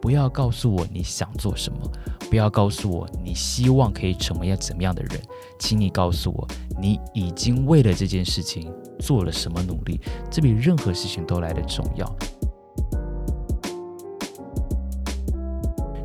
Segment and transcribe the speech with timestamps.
[0.00, 1.78] 不要告诉我你想做什么，
[2.30, 5.20] 不要告诉我你希望可以成为要怎么样的人，
[5.58, 6.46] 请你告诉我
[6.80, 10.00] 你已经为了这件事情做了什么努力，
[10.30, 12.16] 这比任何事情都来的重要。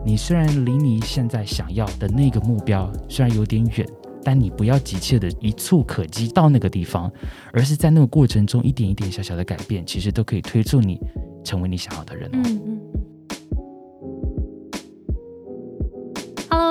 [0.05, 3.87] 你虽然离你现在想要的那个目标虽然有点远，
[4.21, 7.09] 但你不要急切的一触可及到那个地方，
[7.53, 10.99] 而是在那个过程中一点一点小小的改变，其实都可以推出你
[11.43, 12.72] 成为你想要的人哦。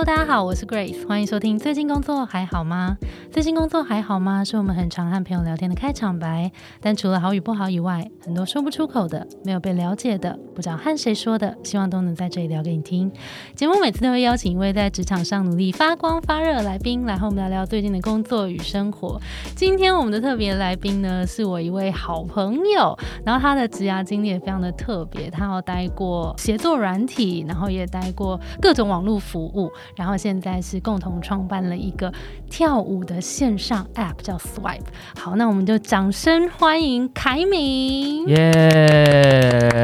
[0.05, 1.57] 大家好，我是 Grace，欢迎收听。
[1.57, 2.97] 最近工作还好吗？
[3.31, 4.43] 最近工作还好吗？
[4.43, 6.51] 是我们很常和朋友聊天的开场白。
[6.81, 13.13] 但除了好与不好以外，很多说不出口的，没有被了解的，不知道和谁说的，希望都能在这里聊给你听。
[13.55, 19.21] 节目每次都会邀请一位在职场上努力发光发热的来宾来和我们聊聊最近的工作与生活。
[19.55, 29.71] 今天我们的特别来宾呢，是我一位好朋友，然后他的职涯经历也非常的特别，他有待过协作软体，然后也待过各种网络服务。
[29.97, 32.13] 然后现在是共同创办了一个
[32.51, 34.81] 跳舞的线上 App，叫 Swipe。
[35.19, 38.27] 好，那我们就掌声欢迎凯明。
[38.27, 39.82] 耶！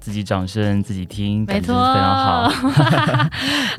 [0.00, 2.48] 自己掌声自己听，没错，非常好。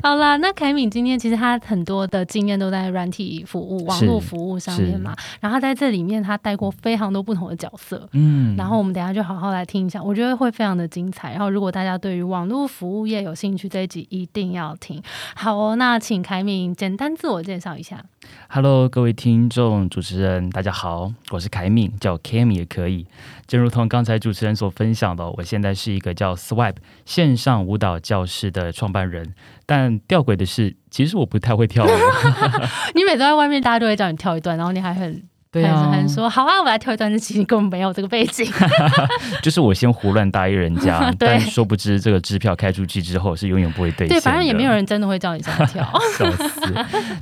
[0.02, 5.14] 好啦，那凯敏今天其实他很多的经验都在软体服务、网络服务上面嘛。
[5.40, 8.08] 然后在这里面，他带过非常多不同的角色。
[8.12, 8.56] 嗯。
[8.56, 11.32] 然后我们等下就好好来听一下，我觉得会非常的精彩。
[11.32, 15.02] 然后如果大家对于网络服务业有兴趣，这一集一定要听。
[15.34, 18.02] 好哦，那请凯敏简单自我介绍一下。
[18.48, 23.06] Hello，各位听众、主持人，大家好，我是凯敏，叫 Kami 也可以。
[23.48, 29.34] 正如同刚才主持人所分享的，我现在是一个叫 Swipe 线上舞蹈教室的创办人。
[29.66, 31.88] 但吊诡的是，其实我不太会跳舞。
[32.94, 35.22] 你每次在外面，大家都会叫你跳一段，然后你还很。
[35.52, 37.12] 对啊，说好啊，我来跳一段。
[37.18, 38.50] 其实根本没有这个背景，
[39.42, 44.16] 就是我先胡乱答应人家， 但殊不知这个支票开出去之后是永远不会兑现。
[44.16, 45.84] 对，反正也没有人真的会叫你这样跳，
[46.16, 46.74] 笑死。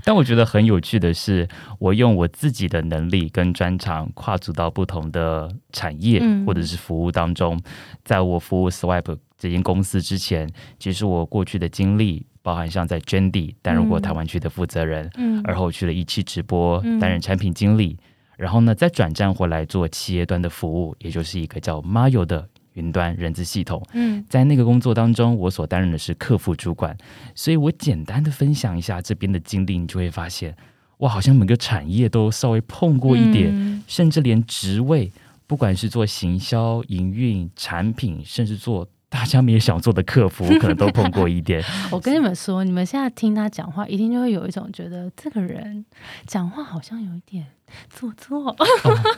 [0.04, 1.48] 但我觉得很有趣的是，
[1.80, 7.60] 我用我自己的能力跟专长跨足到不同的产业或者是服务当中。
[8.04, 10.48] 在我服务 Swipe 这间公司之前，
[10.78, 17.98] 其实我过去的经历包含像在 Jendy 担任过台湾区的负责人，嗯，而后去了一期直播担任产品经理。
[18.40, 23.86] 然后呢，再转战回来做企业端的服务，也就是一个叫 Mayo 的云端人资系统。
[23.92, 26.96] 嗯，在那个工作当中，我所担任的是客服主管。
[27.34, 30.56] 所以我简单的分享一下这边的经历，你就会发现，
[31.00, 35.12] 哇，好像每个产业都稍微碰过一点，甚至连职位，
[35.46, 41.62] 不管是做行销、营运、产品，甚至做大家没有想做的客服， 可能都碰过一点。
[41.90, 45.84] 我跟你们说，你们现在听他讲话，一定就会有一种觉得这个人
[46.26, 47.46] 讲话好像有一点。
[47.88, 48.54] 做作，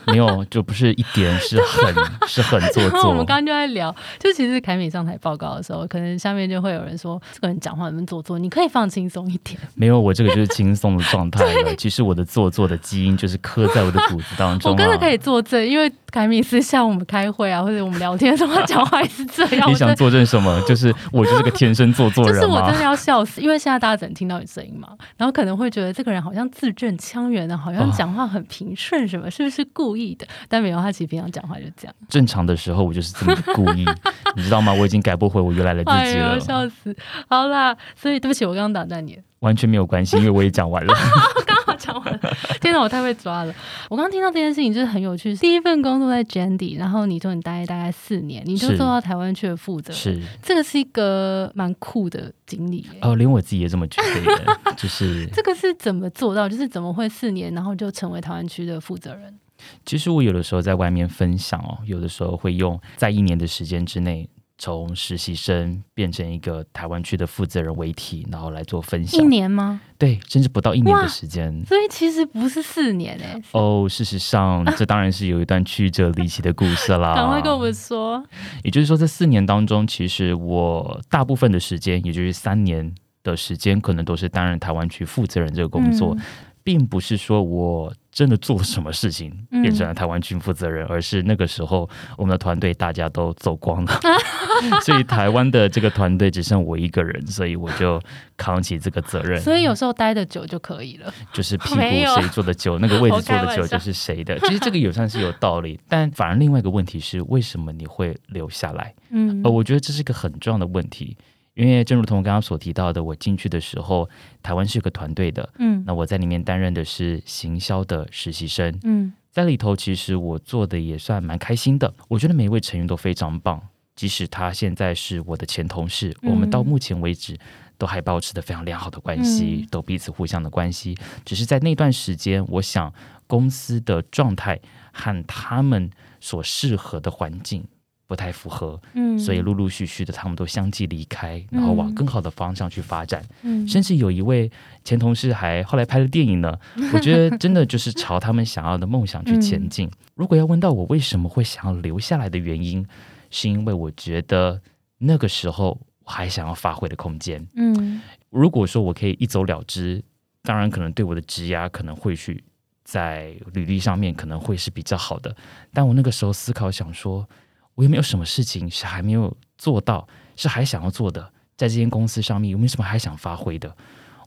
[0.06, 1.94] 没有，就不是一点，是很，
[2.28, 3.10] 是很做作。
[3.10, 9.58] 我们刚刚就在聊，就其实凯米上台报告的时候，可能下面就会有人说，这个人讲话很做作，你可以放轻松一点。
[9.74, 11.74] 没有，我这个就是轻松的 状态了。
[11.76, 14.72] 其实我的做作的基因就是刻在我的骨子当中。
[14.72, 19.70] 我真的可以作证，因为凯米是像我们开会啊，或者我们聊天的时候 讲话也是这样。
[19.70, 20.60] 你想作证什么？
[20.66, 29.30] 就是我就是个天生做作人就是我真的要笑死，因为现在大家只能听到你声音嘛，然后可能会觉得这个人好像字正腔圆的，好像讲话很平顺什么。
[29.30, 30.26] 是不是故意的？
[30.48, 31.94] 但没有，他其实平常讲话就这样。
[32.08, 33.84] 正常的时候我就是这么故意，
[34.36, 34.72] 你知道吗？
[34.72, 36.38] 我已经改不回我原来的自己了。
[36.40, 36.94] 笑死！
[37.28, 39.18] 好啦，所以对不起，我刚刚打断你。
[39.40, 40.94] 完全没有关系，因为我也讲完了。
[41.82, 43.52] 讲完了，天哪，我太会抓了！
[43.90, 45.34] 我刚刚听到这件事情就是很有趣。
[45.36, 52.86] 第一份工作在 Jandy，然后你说你待大概四年，你就做到台湾区的负责，是这个是一个蛮酷的经历。
[53.00, 56.48] 哦，连我自己也这么觉得， 就是 这个是怎么做到？
[56.48, 59.38] 就是怎么会四年，然后就成为台湾区的负责人？
[59.84, 64.28] 其实我有的时候在外面分享哦，有的时候会用在一年的时间之内。
[64.62, 69.20] 从实习生变成一个台湾区的负责人为题，然后来做分享。
[69.20, 69.80] 一年吗？
[69.98, 71.52] 对，甚至不到一年的时间。
[71.66, 73.42] 所以其实不是四年哎。
[73.50, 77.12] 哦，事实上， 这当然是有一段曲折离奇的故事啦。
[77.16, 78.24] 赶快跟我们说。
[78.62, 82.94] 也就是说，这四年当中，其实我大部分的时间，也就是三年
[83.24, 86.16] 的时间，可能都是担任台湾区负责人这个工作。
[86.64, 89.32] 并不是说我真的做了什么事情
[89.62, 94.00] 变成了台湾军负责人，而是那个时候我们的团队大家都走光了，
[94.84, 98.00] 所以台湾的这个团队只剩我一个人，所以我就
[98.36, 99.40] 扛起这个责任。
[99.40, 104.38] 所以有时候待的久就可以了，就是屁股谁坐的久，那个位置坐的久就 是谁的。
[104.40, 108.94] 其实这个也算是有道理，但反而另外一个问题是，为什么你会留下来？
[109.10, 111.16] 嗯，呃，我觉得这是一个很重要的问题。
[111.54, 114.08] 因为正如同我刚刚所提到的，我进去的时候，
[114.42, 123.60] 台湾是有个团队的，嗯，那我在里面担任的是行销的实习生，嗯，在里头其实我做的也算蛮开心的，我觉得每一位成员都非常棒，
[123.94, 127.38] 即使他现在是我的前同事，我们到目前为止
[127.76, 130.96] 都还保持的非常良好的关系，都彼此互相的关系。
[131.24, 132.92] 只是在那段时间，我想
[133.26, 134.58] 公司的状态
[134.92, 135.90] 和他们
[136.20, 137.64] 所适合的环境
[138.12, 143.24] 不太符合，嗯，所以陆陆续续的他们都相继离开，然后往更好的方向去发展。
[143.40, 144.50] 嗯，甚至有一位
[144.84, 146.54] 前同事还后来拍了电影呢。
[146.92, 149.90] 我觉得真的就是朝他们想要的梦想去前进。
[150.14, 152.86] 如果要问到我为什么会想要留下来的原因？
[153.30, 154.60] 是因为我觉得
[154.98, 157.42] 那个时候我还想要发挥的空间。
[157.56, 160.04] 嗯，如果说我可以一走了之，
[160.42, 162.44] 当然可能对我的职涯可能会去
[162.84, 165.34] 在履历上面可能会是比较好的。
[165.72, 167.26] 但我那个时候思考想说，
[167.74, 173.76] 我有没有什么事情是还没有做到，是还想要做的，在这间公司上面有没有什么还想发挥的？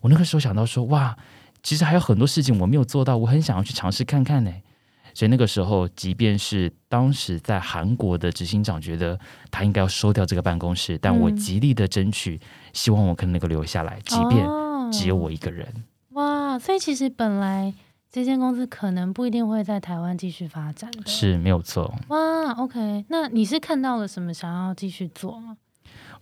[0.02, 1.18] 我那个时候想到说，哇，
[1.64, 4.52] 其实还有很多事情我没有做到，我很想要去尝试看看呢。
[5.14, 9.18] 所以那个时候，即便是当时在韩国的执行长觉得
[9.50, 12.40] 他应该要收掉这个办公室，但我极力的争取，
[12.74, 14.46] 希望我可能够留下来，即便
[14.92, 15.66] 只有我一个人。
[16.10, 16.60] 哇！
[16.60, 17.74] 所以其实本来
[18.16, 21.94] 这间公司可能不一定会在台湾继续发展的，是没有错。
[22.08, 25.58] 哇！OK，那你是看到了什么想要继续做吗？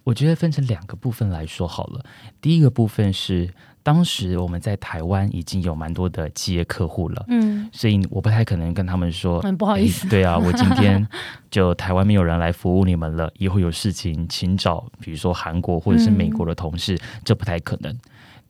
[0.04, 2.04] 我觉得分成两个部分来说好了。
[2.42, 3.48] 第一个部分是。
[3.84, 11.06] 当时我们在台湾已经有蛮多的企业客户了，嗯，所以我不太可能跟他们说，很不好意思，对啊，我今天
[11.52, 17.94] 就台湾没有人来服务你们了，以后有事情请找，比如说韩国或者是美国的同事，这不太可能。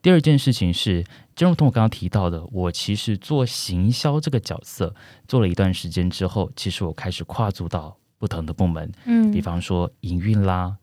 [0.03, 1.03] 第二件事情是，
[1.35, 4.93] 就如同我刚刚提到的，我其实做行销这个角色
[5.27, 10.77] 做了一段时间之后，其实我开始跨足到不同的部门，嗯，比方说营运啦、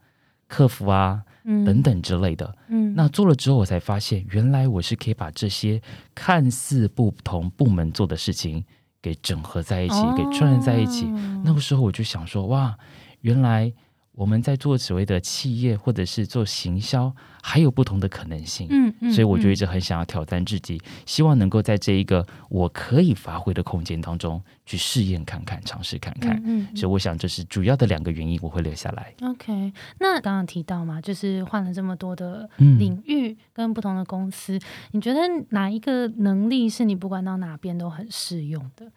[0.46, 1.22] 客服啊。
[1.42, 5.80] 等等之类的，嗯，那做了之后，我才发现原来我是可以把这些
[6.14, 8.62] 看似不同部门做的事情
[9.00, 11.06] 给整合在一起，给串联在一起。
[11.42, 12.76] 那个时候我就想说，哇，
[13.22, 13.72] 原来。
[14.12, 18.66] 我们在做所谓的企业，或者是做行销，还有不同的可能性。
[18.68, 26.38] 嗯嗯，所以我就一直很想要挑战自己，希望能够在这一个我可以发挥的空间当中去试验看看，尝试看看。
[26.44, 29.14] 嗯，所以我想这是主要的两个原因，我会留下来。
[29.22, 34.58] OK，那刚刚提到嘛，就是换了这么多的领域跟不同的公司，
[34.90, 35.20] 你觉得
[35.50, 38.92] 哪一个能力是你不管到哪边都很适用的？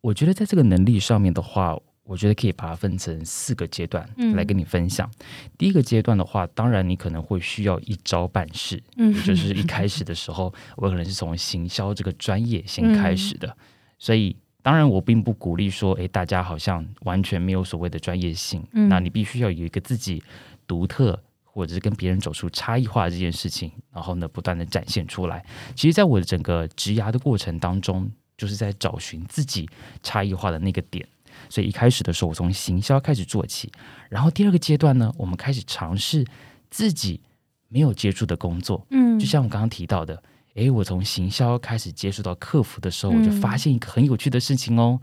[0.00, 1.76] 我觉得在这个能力上面的话。
[2.06, 5.10] 我觉得可以把它分成四个阶段来跟你分享。
[5.58, 13.56] 第一个阶段的话，当然你可能会需要一招半式，也就是一开始的时候，我可能是从行销这个专业先开始的。
[13.98, 18.62] 所以，当然我并不鼓励说，诶，大家好像完全没有所谓的专业性。
[18.72, 20.22] 嗯那你必须要有一个自己
[20.66, 25.44] 独特，或者是跟别人走出差异化这件事情，然后呢，不断的展现出来。
[25.74, 28.08] 其实，在我的整个职涯的过程当中，
[28.38, 29.68] 就是在找寻自己
[30.02, 31.04] 差异化的那个点。
[31.48, 33.70] 所以一开始的时候，我从行销开始做起，
[34.08, 36.24] 然后第二个阶段呢，我们开始尝试
[36.70, 37.20] 自己
[37.68, 38.86] 没有接触的工作。
[38.90, 40.22] 嗯，就像我刚刚提到的，
[40.54, 45.00] 诶，我从行销开始接触到客服的时候，我就发现一个很有趣的事情哦。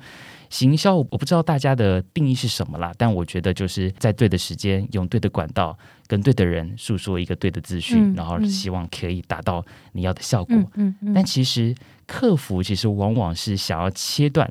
[0.50, 5.76] 行销我不知道大家的定义是什么啦，但我觉得就是在对的时间，用对的管道，
[6.06, 10.56] 跟对的人诉说一个对的资讯，然后希望可以达到你要的效果。
[10.76, 11.14] 嗯嗯。
[11.14, 11.74] 但其实
[12.06, 14.48] 客服其实往往是想要切断。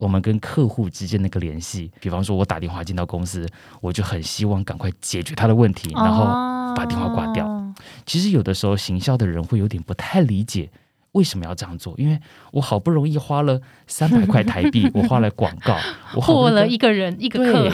[0.00, 3.46] 我们跟客户之间那个联系，比方说，我打电话进到公司，
[3.82, 6.24] 我就很希望赶快解决他的问题，然后
[6.74, 7.46] 把电话挂掉。
[8.06, 10.70] 其实有的时候，行销的人会有点不太理解
[11.12, 12.18] 为什么要这样做，因为
[12.50, 15.76] 我好不容易花了三百块台币， 我花了广告，
[16.14, 17.70] 我获了一个人一个客，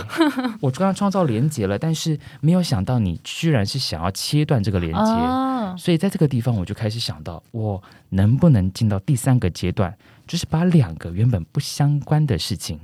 [0.61, 9.97] 我刚刚创造连接了，但是没有想到你居然是想要切断这个连接，所以在这个地方我就开始想到，我能不能进到第三个阶段。
[10.27, 12.81] 就是把两个原本不相关的事情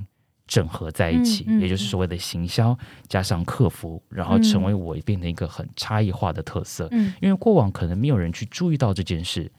[0.47, 6.87] 整合在一起，也就是所谓的行销加上客服，然后成为我变成一个很差异化的特色。
[6.91, 9.51] 嗯，因为过往可能没有人去注意到这件事，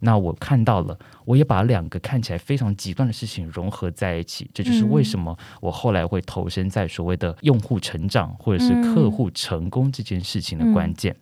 [0.00, 4.50] 那我看到了，我也把两个看起来非常极端的事情融合在一起。
[4.52, 11.14] 这就是为什么我后来会投身在所谓的用户成长或者是客户成功这件事情的关键。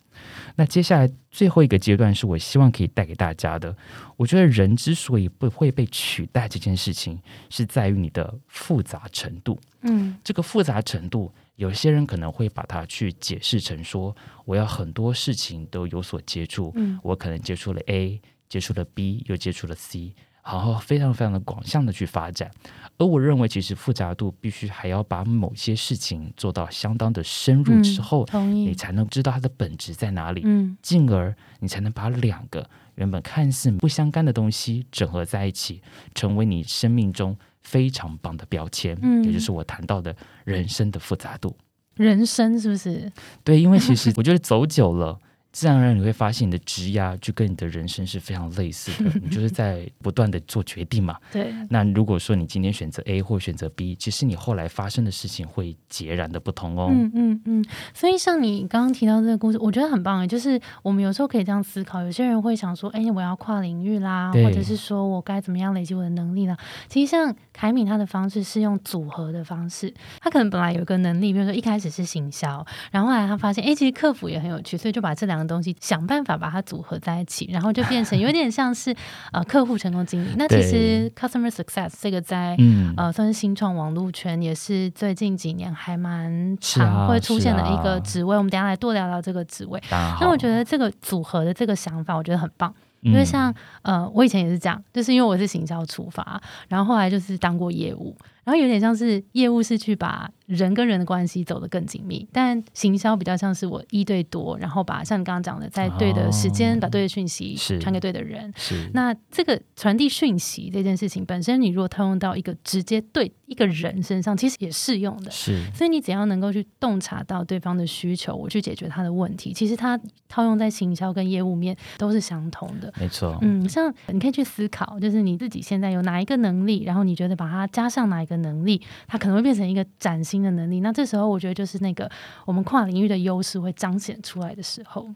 [0.57, 3.75] 那接下来最后一个阶段是我希望可以带给大家的。
[4.17, 9.59] 我觉得人之所以不会被取代这件事情，是在于你的复杂程度。
[9.83, 16.73] 嗯，这个复杂程度，有些人可能会把它去解释成说，我要很多事情都有所接触。
[16.77, 20.15] 嗯，我可能接触了 A，接触了 B，又接触了 C。
[20.45, 22.51] 然后非常非常的广向的去发展，
[22.99, 35.83] 而我认为其实复杂度必须还要把某些事情做到相当的深入之后，你才能知道它的本质在哪里，嗯，进而你才能把两个原本看似不相干的东西整合在一起，
[36.15, 41.57] 成为你生命中非常棒的标签，嗯，也就是我谈到的人生的复杂度。
[41.95, 43.13] 人生是不是？
[43.45, 45.19] 对，因为其实我觉得走久了。
[45.53, 51.17] 自然而然你会发现，你的职压就跟你的人生是非常类似的，你就是在不断的做决定嘛。
[51.33, 51.53] 对。
[51.69, 56.91] 那如果说你今天选择 A 或选择 B，其实你后来发生的事情会截然的不同哦。
[56.93, 57.65] 嗯嗯嗯。
[57.93, 60.27] 所以像你刚刚提到这个故事，我觉得很棒诶。
[60.29, 66.57] 就是我们有时候可以这样思考，有些人会想说：“哎，我要跨领域啦，或者是说我该怎么样累积我的能力呢？”
[66.89, 75.40] 其实像凯米他的方式是用组合的方式，他可能本来有一个能力，比如说一开始是行销，然后后来他发现，哎，其实客服也很有趣，所以就把这两。
[75.47, 78.95] 东西想办法把它组合在一起，然后就变成有点像是
[79.33, 80.35] 呃客户成功经理。
[80.37, 82.57] 那其实 customer success 这个在
[82.97, 88.37] 呃算是新创网络圈也是最近几年还蛮常会出现的一个职位。
[88.37, 89.83] 我们等下来多聊聊这个职位。
[89.91, 92.73] 那我觉得这个组合的这个想法，我觉得很棒。
[93.03, 98.15] 因为像呃我以前也是这样，就是因为我是行销出发，然后后来就是当过业务，
[98.51, 100.29] 然后有点像是业务是去把。
[100.51, 108.53] 人跟人的关系走得更紧密，但行销比较像是我一对多，然后把像你刚刚讲的，在对的时间把对的讯息传给对的人。
[108.57, 115.31] 是那这个传递讯息这件事情本身，你如果套用到一个直接对一个人身上，其实也适用的。
[115.31, 119.97] 是，所以你只要能够去洞察到对方的需求，我去解决他的问题，其实它
[120.29, 122.93] 套用在行销跟业务面都是相同的。
[122.99, 123.39] 没错。
[123.43, 130.41] 嗯，像你可以去思考，就是你自己现在有哪一个能力，然后你觉得把它加上哪一个能力，它可能会变成一个崭新。
[130.41, 132.11] 的能力，那这时候我觉得就是那个
[132.47, 135.07] 我们跨领域的优势会彰显出来的时候。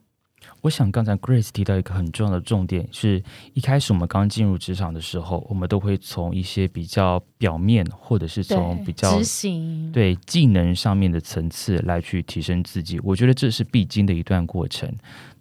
[0.60, 3.22] 我想刚才 Grace 提到一个很重要的重点，是
[3.54, 13.00] 一开始我们刚进入职场的时候，我们都会从一些比较表面，或者是从比较执行对技能上面的层次来去提升自己。
[13.02, 14.92] 我觉得这是必经的一段过程。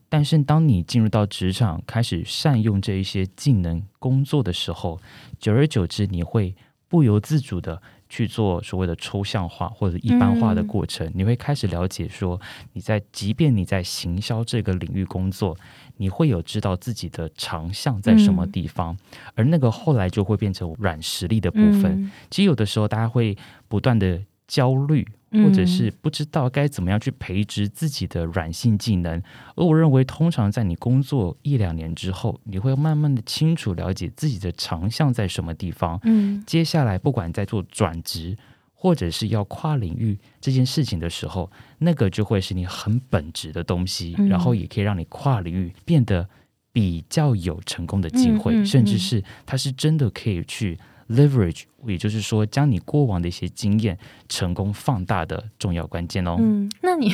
[0.08, 5.02] 但是当你进入到职场，开始善用这一些技能工作的时候，
[5.40, 6.56] 久而久之，你会
[6.94, 7.82] 不由自主的。
[8.10, 12.40] 去做所谓的抽象化或者一般化的过程，你会开始了解说，
[12.74, 15.58] 你在即便你在行销这个领域工作，
[15.98, 18.96] 你会有知道自己的长项在什么地方，
[19.34, 22.12] 而那个后来就会变成软实力的部分。
[22.30, 23.36] 其实有的时候大家会
[23.68, 25.08] 不断的焦虑。
[25.34, 29.22] 或者是不知道该怎么样去培植自己的软性技能，
[29.56, 36.00] 而我认为，通常在你工作一两年之后，你会慢慢的清楚了解自己的长项在什么地方。
[36.04, 38.38] 嗯，接下来不管在做转职，
[38.74, 46.30] 或者是要跨领域这件事情的时候，那个就会是你很本质的东西，然后也可以让你跨领域变得
[46.72, 50.78] 比较有成功的机会，甚至是它是真的可以去。
[51.10, 53.98] leverage，也就是说，将你过往的一些经验
[54.30, 56.36] 成功放大的重要关键哦。
[56.40, 57.14] 嗯，那你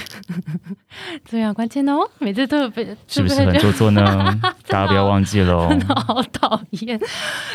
[1.25, 4.03] 重要关键哦，每次都有被是不是很做作呢？
[4.67, 5.95] 大家不要忘记喽，真的。
[5.95, 6.99] 好讨厌。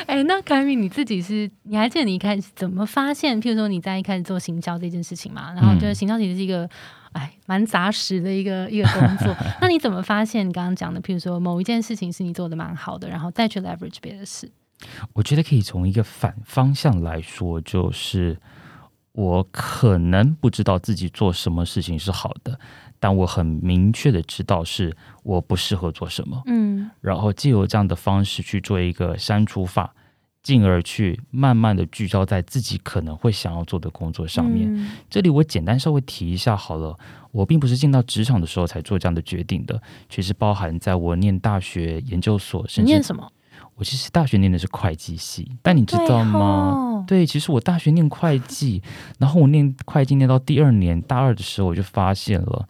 [0.06, 3.40] 哎，那凯米你自己是，你还记得你一开始怎么发现？
[3.40, 6.68] 譬如说你在一开始做行销这件事情嘛，然后就是行销其实是一个
[7.12, 9.34] 哎蛮杂实的一个一个工作。
[9.60, 11.00] 那你怎么发现你刚刚讲的？
[11.00, 14.50] 譬如说某一件事情是你做的蛮好的，然后再去 leverage 别的事。
[15.12, 18.38] 我觉得可以从一个反方向来说，就是
[19.12, 22.58] 我可能不知道自己做什么事情是好的，
[22.98, 26.42] 但我很明确的知道是我不适合做什么。
[26.46, 29.94] 嗯，然后借由这样的方式去做一个删除法，
[30.42, 34.90] 进而去慢慢的聚焦在自己可能会想要做的工作上面。
[35.08, 36.98] 这里我简单稍微提一下好了，
[37.30, 43.30] 我并不是进到职场的时候才做这样的决定的，其实包含在我念大学、研究所，甚至念什么。
[43.76, 46.93] 我其实大学念的是会计系，但你知道吗？
[47.06, 48.82] 对，其实我大学念会计，
[49.18, 52.68] 然后我念会计念到第二年大二的时候，我就发现了，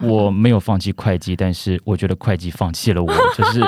[0.00, 3.60] 我没有放弃会计，但是我觉得会计放弃了我，就是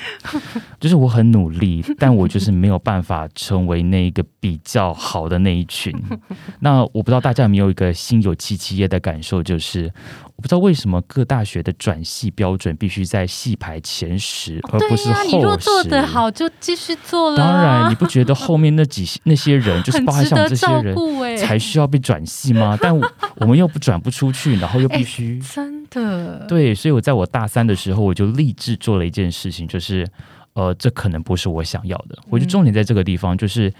[0.80, 5.92] 就是我很努力，但我就是没有办法成为那一个比较好的那一群。
[6.60, 9.92] 那我不知道大家有没有一个心有戚戚焉的感受，就是
[10.36, 15.62] 我不知道为什么各大学的转系标准必须在系排前十，而不是后十。
[15.62, 17.36] 做得好就继续做了。
[17.36, 20.96] 当然，你不觉得后面那几那些人，就是包含像我们这些人，
[21.38, 22.76] 才需要被转系吗？
[22.80, 22.94] 但
[23.36, 30.06] 我们又不转不出去，然后又必须真的对，所以我在我大三的时候，我就立志做了一件事情，就是
[30.54, 32.18] 呃，这可能不是我想要的。
[32.28, 33.72] 我觉得重点在这个地方，就是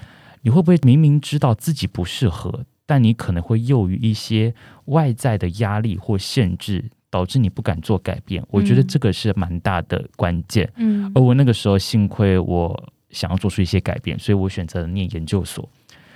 [0.42, 4.54] 你会不会明明知道自己不适合，但你可能会囿于一些
[4.86, 6.90] 外在的压力或限制。
[7.12, 10.66] 导致你不敢做改变，我觉得这个是蛮大的关键。
[10.76, 15.68] 嗯，而我那个时候幸亏我想要做出一些改变，所以我选择了念研究所。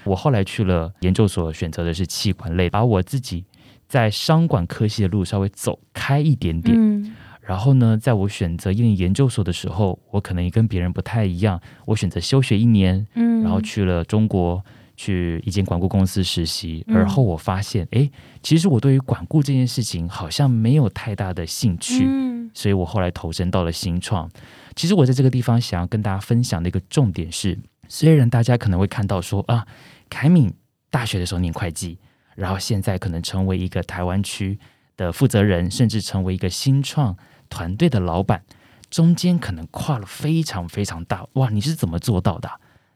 [0.04, 3.44] 我后来去了研究所，选择的是气管类，把我自己
[3.86, 6.76] 在商管科系的路稍微走开一点点。
[6.76, 14.64] 嗯，然后呢，在我选择念研究所的时候，我可能也跟别人不太一样，我选择休学一年，嗯，然后去了中国。
[14.98, 18.10] 去一间管顾公司实习，而后我发现，哎，
[18.42, 22.06] 其实我对于管顾这件事情好像没有太大的兴趣，
[22.54, 24.30] 所以我后来投身到了新创。
[24.74, 29.66] 其实我在这个地方想要跟大家分享的一个重点是，虽然大家可能会看到说啊，
[30.10, 30.52] 凯敏
[30.90, 31.98] 大学的时候念会计，
[32.34, 34.58] 然后现在可能成为一个台湾区
[34.96, 37.16] 的负责人，甚至成为一个新创
[37.48, 38.42] 团队的老板，
[38.90, 42.50] 中间可能跨了非常非常大，哇，你是怎么做到的？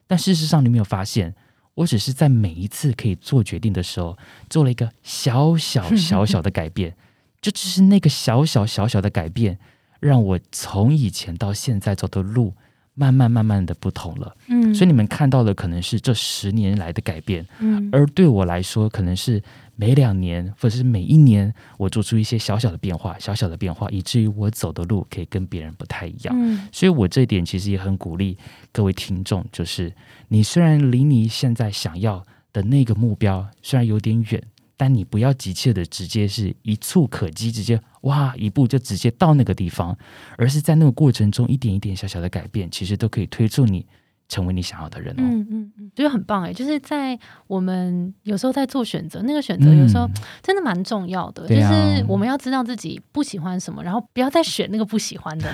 [0.07, 1.35] 但事实上，你没有发现？
[1.75, 4.19] 我只是在每一次可以做决定的时候，
[4.51, 6.95] 做了一个小小小小的改变，
[7.41, 9.59] 就只是那个小小小小的改变，
[10.01, 12.55] 让我从以前到现在走的路，
[12.95, 14.37] 慢慢慢慢的不同了。
[14.49, 19.43] 嗯，所以你们看到的可能是这十年来的改变，嗯，而对我来说，可能是。
[19.77, 26.35] 每两年或者是每一年，我做出一些小小的变化，小小的变化，以至于我走的路可以跟别人不太一样。
[26.39, 28.37] 嗯，所以我这一点其实也很鼓励
[28.73, 29.91] 各位听众，就是
[30.29, 34.43] 你虽然离你现在想要的那个目标虽然有点远，
[34.81, 39.95] 但你不要急切的直接是一触可及，直接哇一步就直接到那个地方，
[40.39, 43.85] 而是在那个过程中一点一点小小的改变，其实都可以推出你。
[44.31, 46.53] 成为你想要的人哦，嗯嗯嗯，觉得很棒哎！
[46.53, 47.19] 就是在
[47.49, 50.09] 我们有时候在做选择，那个选择有时候
[50.41, 55.53] 真的蛮重要的，就是我们要知道自己不喜欢什么，然后不要再选那个不喜欢的，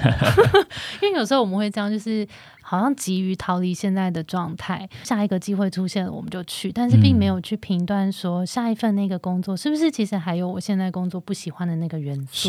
[1.01, 2.29] 因为有时候我们会这样，就是。
[2.69, 12.49] 好像急于逃离现在的状态，下一个机会出现了我们就去，但是并没有去评断说下一份那个工作是不是其实还有我现在工作不喜欢的那个元素。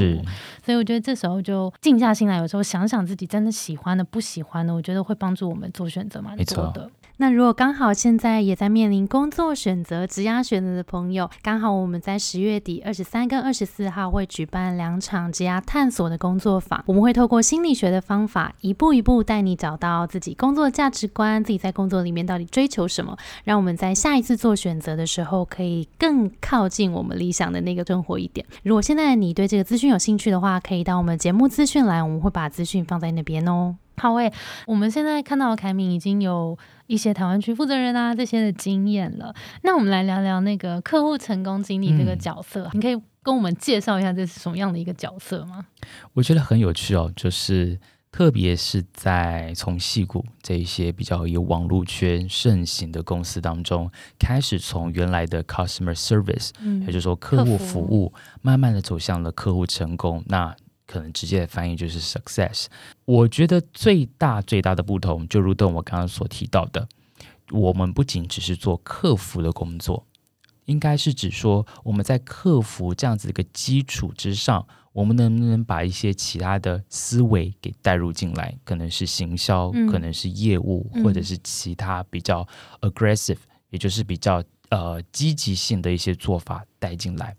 [0.65, 6.89] 所以我觉得这时候就静下心来，有时候想想自己真的喜欢的、不喜欢的，我觉得会帮助我们做选择蛮多的。
[7.19, 28.45] 那如果刚好现在也在面临工作选择、职涯选择的朋友，刚好我们在十月底二十三跟二十四号会举办两场职涯探索的工作坊，我们会透过心理学的方法，一步一步带你找到自己工作的价值观，自己在工作里面到底追求什么，让我们在下一次做选择的时候，可以更靠近我们理想的那个生活一点。
[28.61, 33.77] 如果现在你对这个资讯有兴趣的话，可以到我们节目资讯来，我们会把资讯放在那边哦。
[33.97, 34.31] 好诶，
[34.67, 39.33] 我们现在看到凯敏已经有一些台湾区负责人啊这些的经验了。
[39.63, 45.65] 那我们来聊聊那个客户成功经理这个角色，你可以跟我们介绍一下这是什么样的一个角色吗？
[46.13, 47.79] 我觉得很有趣哦，就是
[48.11, 60.23] 特别是在从戏骨这一些比较有网络圈盛行的公司当中，开始从原来的 customer service，嗯，也就是说客户服务，慢慢的走向了客户成功。
[60.27, 60.55] 那
[60.87, 62.65] 可能直接的翻译就是 success。
[63.05, 66.87] 我觉得最大最大的不同，就如同我刚刚所提到的，
[67.51, 70.07] 我们不仅只是做客服的工作，
[70.65, 78.57] 应该是指说我们在客服这样子一个基础之上，我们能不能把一些其他的思维给带入进来？
[78.63, 82.47] 可能是行销，可能是业务，或者是其他比较
[82.81, 83.37] aggressive，
[83.69, 87.35] 也就是比较呃积极性的一些做法带进来。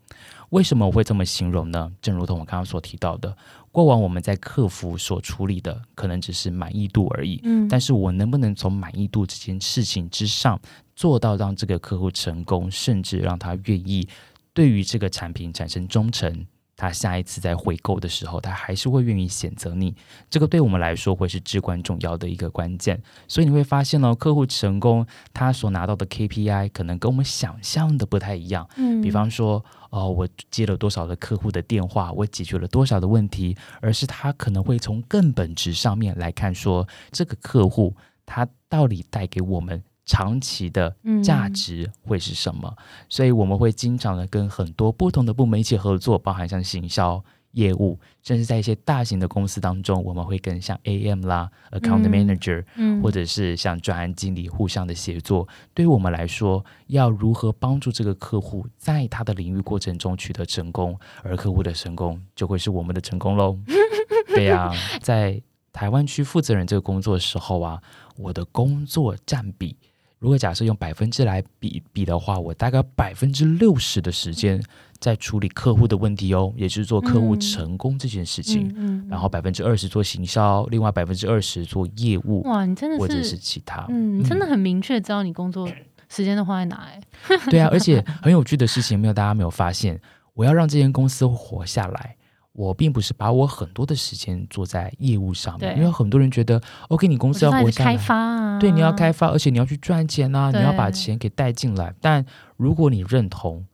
[0.51, 1.93] 为什么我会这么形容呢？
[2.01, 3.37] 正如同我刚刚所提到的，
[3.71, 7.41] 过往我们在客服所处理的可能只是满意度而已。
[7.45, 10.59] 嗯，但是我能不能从满意度这件事情之上
[10.97, 14.09] 做到让这个客户成功，甚至让他愿意
[14.55, 16.47] 对于这个产品产生忠诚？
[16.79, 19.97] 他下一次在回购的时候，他还是会愿意选择你。
[20.31, 23.03] 这个对我们来说会是至关重要的一个关键。
[23.27, 28.69] 所以你会发现呢，客户成功，他所拿到的 KPI 可能跟我们想象的不太一样。
[28.77, 39.83] 嗯，比方说，哦，我接了多少的客户的电话，我解决了多少的问题，而是他可能会从更本质上面来看，说这个客户他到底带给我们。
[40.09, 42.75] 长期的价值会是什么？
[43.11, 52.65] 所以我们会经常的跟很多不同的部门一起合作，包含像行销、业务，甚至在一些大型的公司当中，我们会跟像 AM 啦、Account Manager，
[53.03, 55.47] 或者是像专案经理互相的协作。
[55.75, 63.59] 对于我们来说，要如何帮助这个客户在他的领域过程中取得成功，而客户的成功就会是我们的成功喽。
[64.35, 67.83] 对呀，在台湾区负责人这个工作的时候啊，
[68.17, 69.77] 我的工作占比。
[70.19, 74.61] 如果假设用百分之来比比的话，我大概百分之六十的时间
[74.99, 78.73] 在处理客户的问题哦，也就是做客户成功这件事情。
[78.77, 82.43] 嗯，然后百分之二十做行销，另外百分之二十做业务。
[82.43, 85.69] 哇，你真的是或者是其他，嗯，真的很明确知道你工作
[86.09, 87.01] 时间都花在哪哎。
[87.49, 90.01] 对啊，而且很有趣的事情，没有大家没有发现，
[90.35, 92.17] 我要让这间公司活下来。
[92.59, 101.95] 我并不是把我很多的时间做在业务上面，因为很多人觉得，OK，你公司要活下来，开发啊，对，你要开发，而且你要去赚钱啊，你要把钱给带进来。
[102.01, 103.65] 但如果你认同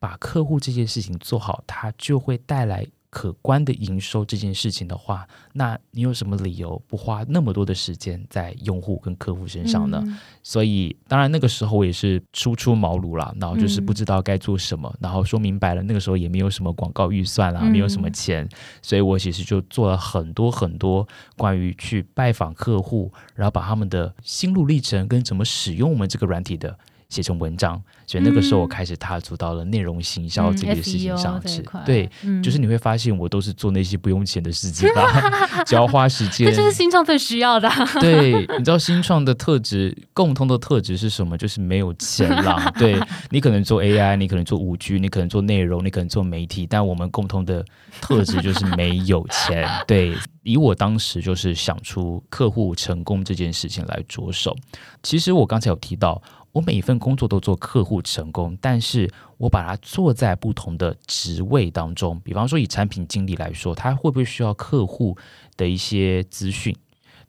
[0.00, 10.02] 把客户这件事情做好，它就会带来可观的营收这件事情的话，那你有什么理由不花那么多的时间在用户跟客户身上呢？
[10.42, 18.48] 所以，当然那个时候我也是初出茅庐啦，然后就是不知道该做什么，然后说明白了，那个时候也没有什么广告预算啦，没有什么钱，
[18.80, 26.78] 所以我其实就做了很多很多关于去拜访客户，然后把他们的心路历程跟怎么使用我们这个软体的。
[27.12, 31.62] 写成文章，所以那个时候我开始踏足到了内容行销这个事情上去。
[31.84, 32.08] 对，
[32.42, 35.04] 就是你会发现我都是做那些不用钱的事情吧，
[35.66, 36.46] 只要花时间。
[36.46, 37.70] 这就是新创最需要的。
[38.00, 41.36] 对，你知道新创的特质，共通的特质是什么？
[41.36, 42.72] 就是没有钱啦。
[42.78, 42.98] 对
[43.28, 47.62] 你可能做 AI，你可能做五 G，你可能做内容，你可能做媒体，但我们共通的
[48.00, 49.68] 特质就是没有钱。
[49.86, 54.56] 对，以我当时就是想出客户成功这件事情来着手。
[55.02, 56.22] 其实我刚才有提到。
[56.52, 62.20] 我每一份工作都做客户成功，但是我把它做在不同的职位当中。
[62.20, 65.16] 比方说，以产品经理来说，他会不会需要客户
[65.56, 66.76] 的一些资讯？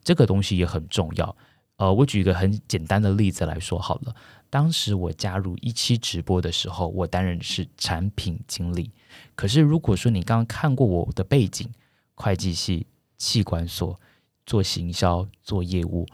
[0.03, 1.35] 这个东西也很重要。
[1.77, 4.13] 呃，我举一个很简单的例子来说好了。
[4.49, 8.91] 当时我加入一期直播的时候，我担任是产品经理。
[9.35, 11.67] 可是如果说你刚刚看过我的背景，
[12.13, 12.85] 会计系、
[13.17, 13.99] 气管所，
[14.45, 16.05] 做行销、做业务。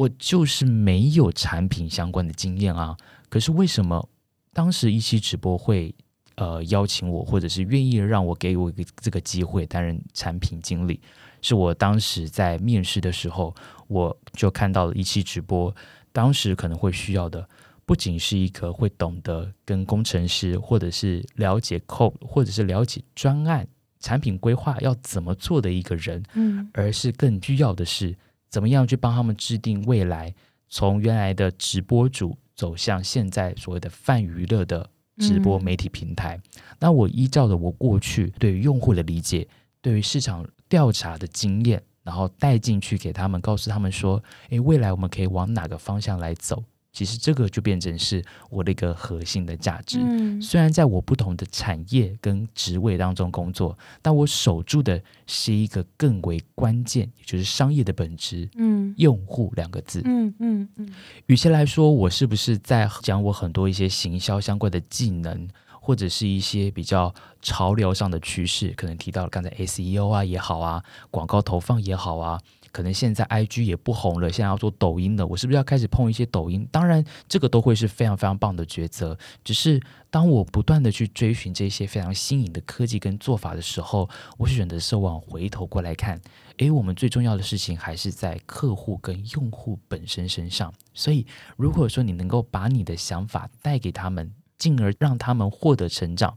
[0.00, 2.96] 我就是没有产品相关的经验啊，
[3.28, 4.08] 可是为什么
[4.50, 5.94] 当时一期直播会
[6.36, 10.98] 呃邀请我，或者是愿意让我给我一个这个机会担任产品经理？
[11.42, 13.54] 是我当时在面试的时候，
[13.88, 15.74] 我就看到了一期直播，
[16.12, 17.46] 当时可能会需要的
[17.84, 28.16] 不仅是一个会懂得跟工程师，或者是了解 code，或者是了解专案产品规划要怎么做的一个人，嗯，而是更需要的是。
[28.50, 30.34] 怎么样去帮他们制定未来？
[30.68, 36.40] 从原来的直播主走向现在所谓的泛娱乐的直播媒体平台。
[36.78, 39.48] 那我依照着我过去对于用户的理解，
[39.80, 46.62] 对于市场调查的经验，然后带进去给他们，告诉他们说：，诶，未来我们可以往哪个方向来走？
[46.92, 49.98] 其实这个就变成是我的一个核心的价值。
[50.42, 58.48] 虽然在我不同的产业跟职位当中工作，但我守住的是一个更为关键，也就是商业的本质。
[58.56, 60.02] 嗯，用户两个字。
[60.04, 60.88] 嗯嗯嗯。
[61.26, 65.48] 与其来说，我是不是在讲我很多一些行销相关的技能，
[65.80, 68.72] 或者是一些比较潮流上的趋势？
[68.76, 72.40] 可能提到了刚才 SEO 啊也好啊，广告投放也好啊。
[72.72, 76.66] 可能现在 I G 也不红了，现在要做抖音了，我是不是要开始碰一些抖音？
[76.70, 79.18] 当然，这个都会是非常非常棒的抉择。
[79.42, 86.20] 只是当我不断的去追寻这些非常新颖的科技跟做法的时候，我选择是往回头过来看，
[86.58, 90.72] 诶，我们最重要的事情还是在客户跟用户本身身上。
[90.94, 96.36] 所以，如果说你能够把你的想法带给他们，进而让他们获得成长，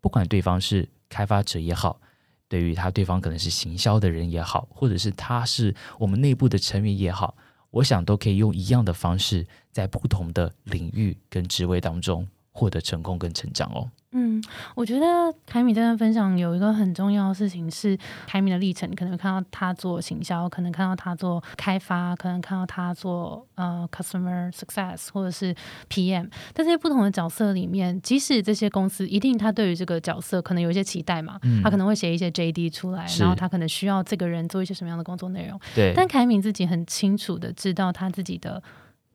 [0.00, 2.00] 不管对方是开发者也好。
[2.48, 7.36] 对于他对方可能是行销的人也好，或者是他是我们内部的成员也好，
[7.70, 13.90] 我想都可以用一样的方式，在不同的领域跟职位当中获得成功跟成长哦。
[14.18, 14.42] 嗯，
[14.74, 15.06] 我觉得
[15.44, 17.94] 凯米这段分享有一个很重要的事情是
[18.26, 25.54] 凯米的历程，可能看到他做行销，可能看到他做开发，可能看到他做呃 customer success 或者是
[25.90, 38.62] PM，在这些不同的角色里面，即使这些公司一定他对于这个角色可能有一些期待嘛，他可能会写一些 JD 出来，然后他可能需要这个人做一些什么样的工作内容，对，但凯米自己很清楚的知道他自己的。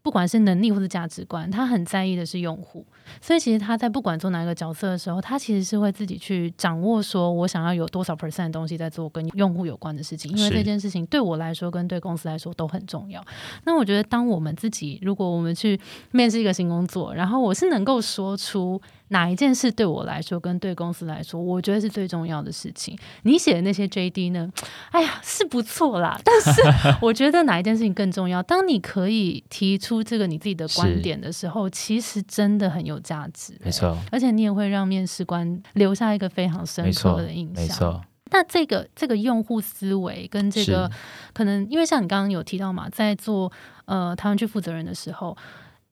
[0.01, 2.85] 不管是能力或者价值观，他很在意的是用户，
[3.21, 13.23] 所以其实他在不管做哪一个角色的时候，他其实是会自己去掌握，说我想要有多少 percent 的东西在做跟用户有关的事情，因为这件事情对我来说跟对公司来说都很重要。
[13.65, 15.79] 那我觉得，当我们自己如果我们去
[16.11, 18.81] 面试一个新工作，然后我是能够说出。
[19.11, 22.97] 哪一件事对我来说，跟对公司来说，我觉得是最重要的事情？
[23.23, 24.49] 你写的那些 JD 呢？
[24.91, 26.17] 哎呀，是不错啦。
[26.23, 26.61] 但是
[27.01, 28.41] 我觉得哪一件事情更重要？
[28.41, 33.53] 当你可以提出这个你自己的观点的时候，其实真的很有价值。
[33.63, 37.55] 没错，而且你也会让面试官留下一个非常深刻的印象。
[37.55, 38.01] 没错。
[38.33, 40.89] 那这个这个用户思维跟这个
[41.33, 43.51] 可能，因为像你刚刚有提到嘛，在做
[43.83, 45.35] 呃台湾区负责人的时候。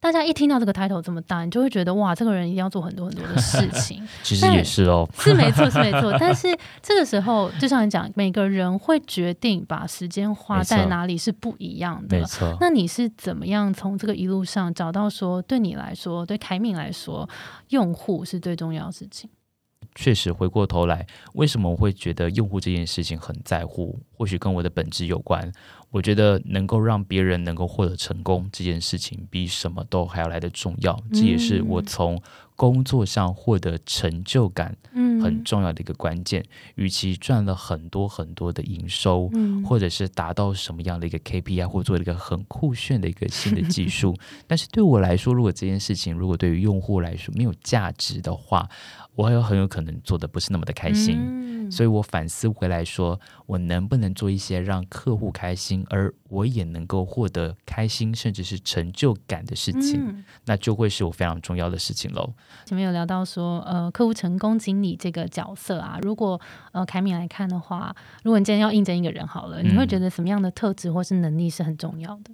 [0.01, 4.01] 大家一听到这个 title 这么大，你就会觉得哇，这个人一定要做很多很多的事情。
[4.23, 6.15] 其实也是哦，是没错，是没错。
[6.17, 6.47] 但是
[6.81, 12.17] 这个时候，就像你讲，每个人会决定把时间花在哪里是不一样的。
[12.17, 12.55] 没错。
[12.61, 17.27] 那你是怎么样从这个一路上找到说，对你来说，对凯敏来说，
[17.69, 19.29] 用户是最重要的事情？
[19.95, 23.99] 确实，回过头来，为什么我会觉得用户这件事情很在乎？
[24.15, 25.51] 或许跟我的本质有关。
[25.91, 30.99] 我觉得能够让别人能够获得成功这件事情，比什么都还要来的重要。
[31.11, 32.21] 这也是我从
[32.59, 34.75] 工作上获得成就感
[35.23, 36.43] 很重要的一个关键。
[36.75, 39.31] 与其赚了很多很多的营收，
[39.65, 44.13] 或者是达到什么样的一个 KPI，或做一个很酷炫的一个新的技术，
[44.45, 48.67] 但是对我来说，如果这件事情如果对于用户来说没有价值的话，
[49.15, 62.33] 我还有很有可能做的不是那么的开心，所以我反思回来说，我能不能做一些让客户开心，而我也能够获得开心，甚至是成就感的事情，那就会是我非常重要的事情喽。
[62.65, 66.39] 前面有聊到说，呃，客户成功经理这个角色啊，如果
[66.71, 72.31] 呃凯米来看的话，如果你今天要应征一个人好了，你会觉得什么样的特质或是能力是很重要的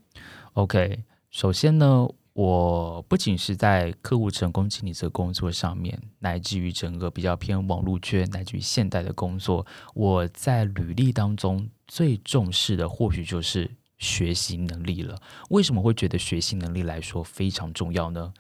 [0.54, 2.08] ？OK，首先呢。
[2.36, 15.18] 我不仅是在客户成功经理这个工作上面，乃至于整个比较偏网络圈，乃至于现代的工作，我在履历当中最重视的，或许就是学习能力了。
[15.50, 18.34] 为什么会觉得学习能力来说非常重要呢？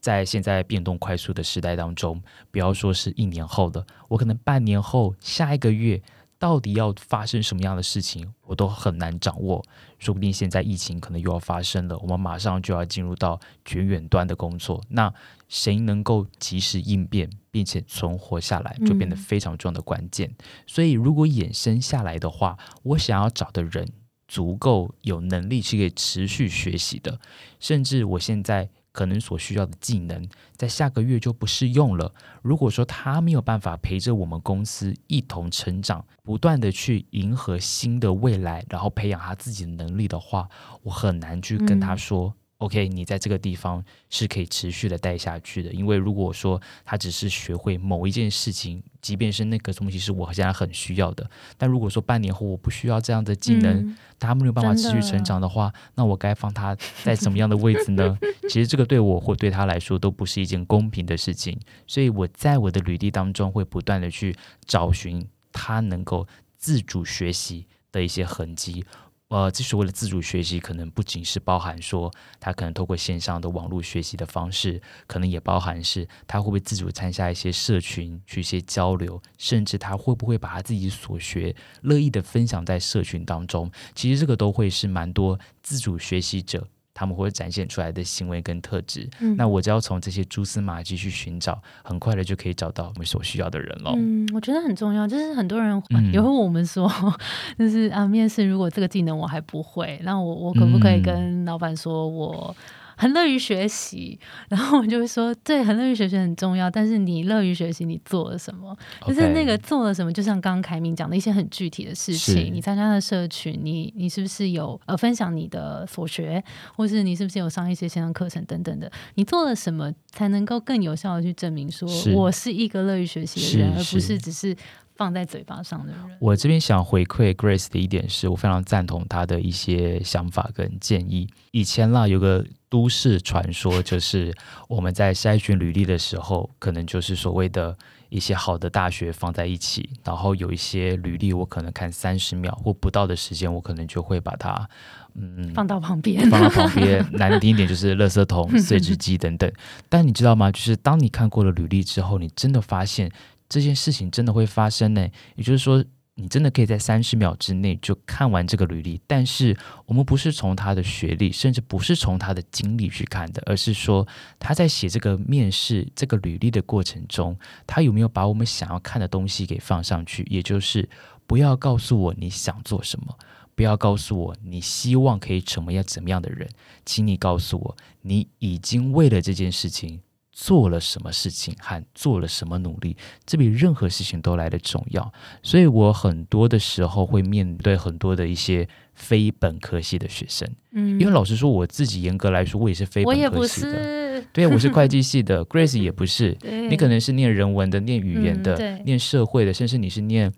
[0.00, 6.02] 在现在变动快速的时代当中，不要说是一年后的，我可能半年后、下一个月。
[6.40, 9.62] 到底要发生什么样的事情，我都很难掌握。
[9.98, 14.82] 说不定现在疫情可能又要发生了，我们马上就要进入到全远端的工作。
[14.88, 15.12] 那
[15.50, 20.34] 谁能够及时应变，并且存活下来，就变得非常重要的关键。
[20.66, 23.86] 所以，如果衍生下来的话，我想要找的人
[24.26, 27.20] 足够有能力去可以持续学习的，
[27.58, 28.70] 甚至我现在。
[28.92, 32.12] 可能所需要的技能，在下个月就不适用了。
[32.42, 40.48] 如果说他没有办法陪着我们公司一同成长，不断的去迎合新的未来，然后培养他自己的能力的话，
[40.82, 42.34] 我很难去跟他说。
[42.60, 58.18] OK，你在这个地方是可以持续的待下去的，因为如果说他只是学会某一件事情，即便是那个东西是我现在很需要的，但如果说半年后我不需要这样的技能，他没有办法持续成长的话，那我该放他在什么样的位置呢？
[58.50, 66.26] 其实这个对我或对他来说都不是一件公平的事情，所以我在我的履历当中会不断的去找寻他能够
[66.58, 68.84] 自主学习的一些痕迹。
[69.30, 83.70] 呃，这所谓的自主学习，可能不仅是包含说他可能透过线上的网络学习的方式，可能也包含是他会不会自主参加一些社群去一些交流，甚至他会不会把他自己所学乐意的分享在社群当中。
[83.94, 86.66] 其实这个都会是蛮多自主学习者。
[86.92, 93.92] 他们会展现出来的行为跟特质，那我就要从这些蛛丝马迹去寻找，很快的就可以找到我们所需要的人了。
[93.96, 96.90] 嗯，我觉得很重要，就是很多人也会问我们说，
[97.58, 102.54] 就是啊，面试如果这个技能我还不会，那我我可不可以跟老板说我？
[103.00, 106.70] 很乐于学习， 然后我就会说，对，很乐于学习很重要。
[106.70, 108.76] 但是你乐于学习，你做了什么？
[109.06, 110.12] 就是那个做了什么？
[110.12, 116.44] 就像刚刚凯明讲的一些很具体的事情，你参加的社群，你你是不是有呃分享你的所学，
[116.76, 118.92] 或是你是不是有上一些线上课程等等的？
[119.14, 124.54] 你做了什么才能够更有效的去证明说我是一个乐于学习的人，而不是只是。
[124.96, 131.26] 放在嘴巴上的人，我这边想回馈 Grace 的一点是，我非常赞同他的一些想法跟建议。
[131.52, 134.34] 以前啦，有个都市传说，就是
[134.68, 137.76] 我们在筛选履历的时候，可能就是所谓的
[138.08, 144.68] 一些好的大学放在一起，然后有一些履历，我可能看三十秒或不到的时间，我可能就会把它
[145.14, 147.04] 嗯放到旁边，放到旁边。
[147.12, 149.52] 难听一点就是垃圾桶、碎纸机等等。
[149.90, 150.50] 但你知道吗？
[150.50, 153.10] 就是当你看过了履历之后，你真的发现。
[153.52, 155.04] 这件事情真的会发生呢？
[155.34, 155.84] 也就是说，
[156.20, 159.00] 你真的可以在三十秒之内就看完这个履历。
[159.06, 159.56] 但是，
[159.86, 164.06] 我们不是从他的学历，甚至不是从他的经历去看的，而是说
[164.38, 170.26] 他在写这个面试这个履历的过程中，他有没有把我们想要看的东西给放上去？
[170.30, 170.88] 也就是
[171.26, 173.16] 不要告诉我你想做什么，
[173.54, 176.48] 不要告诉我你希望可以成为要怎么样的人，
[176.84, 180.00] 请你告诉我你已经为了这件事情。
[180.42, 185.12] 做了什么事情和做了什么努力，这比任何事情都来的重要。
[185.42, 196.34] 所以我很多的时候会面对很多的一些非本科系的学生，嗯，因为老实说，我自己严格来说，我也是非本科系的， 对，我是会计系的， Grace 也不是，
[196.70, 200.32] 你可能是念人文的，念语言的，念社会的，甚至你是念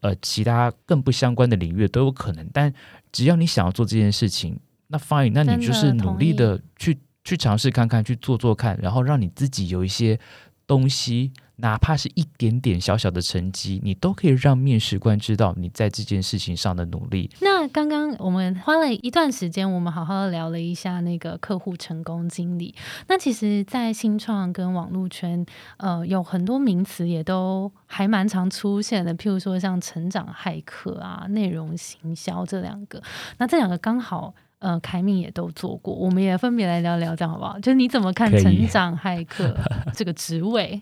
[0.00, 2.48] 呃其他更不相关的领域都有可能。
[2.52, 2.72] 但
[3.10, 6.96] 只要你想要做这件事情，那 fine，那你就是努力的去。
[7.30, 10.18] 去尝试看看，去做做看，然后让你自己有一些
[10.66, 17.30] 东西哪怕是一点点小小的成绩，你都可以让面试官知道你在这件事情上的努力。
[17.40, 22.74] 那刚刚我们花了一段时间，我们好好的聊了一下那个客户成功经历。
[23.06, 33.00] 那其实，在新创跟网络圈，呃，有很多名词也都还蛮常出现的，譬如说像成长骇客啊、内容行销这两个。
[33.38, 34.34] 那这两个刚好。
[34.60, 37.58] 呃，凯敏也都做过，我们也分别来聊聊，这样好不好？
[37.58, 39.54] 就是你怎么看成长骇客
[39.92, 40.80] 这个职位？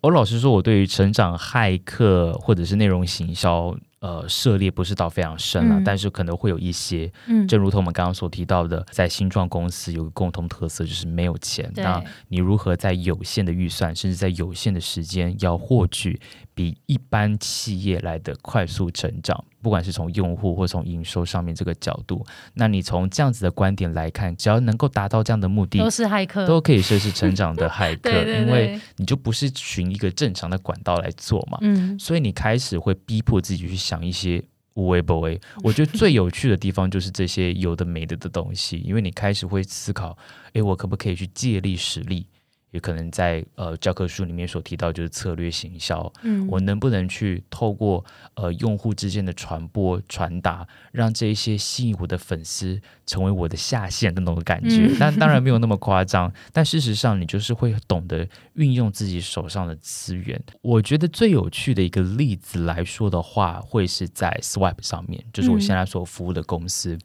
[0.00, 3.76] 我老实说，我对于成长骇客或者是内容行销。
[4.00, 11.70] 呃，涉猎不是到非常深了，但是可能会有一些，嗯，正如同我们刚刚所提到的，在新创公司有个共同特色，就是没有钱。
[11.76, 16.18] 那你如何在有限的预算，甚至在有限的时间，要获取
[16.54, 19.44] 比一般企业来的快速成长？
[19.60, 28.10] 不管是从用户或从营收上面这个角度，那你从这样子的观点来看，只要能够达到这样的目的，都是骇客，都可以说是成长的骇客，
[28.40, 31.58] 因为你就不是循一个正常的管道来做嘛。
[31.60, 33.80] 嗯，所以你开始会逼迫自己去。
[33.80, 40.16] 想一些无为不为， 我觉得最有趣的地方就是这些有的没的的东西，因为你开始会思考，
[40.52, 42.26] 诶，我可不可以去借力使力？
[42.70, 48.04] 也可能在呃教科书里面所提到就是策略行销，嗯，我能不能去透过
[48.34, 54.90] 呃用户之间的传播传达，让这一些吸引我的粉丝成为我的下线的那种感觉？
[54.98, 60.40] 但当然没有那么夸张，但事实上你就是会懂得运用自己手上的资源。
[60.62, 66.96] 我觉得最有趣的一个例子来说的话，会是在 Swipe 上面，就是我现在所服务的公司，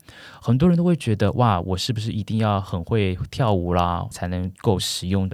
[0.41, 5.27] 很多人都会觉得哇，我是不是一定要很会跳舞啦，才能够使用